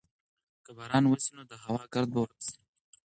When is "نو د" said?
1.37-1.53